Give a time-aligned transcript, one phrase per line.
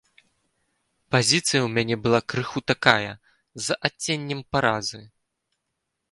[1.15, 3.11] Пазіцыя ў мне была крыху такая,
[3.65, 5.03] з адценнем паразы.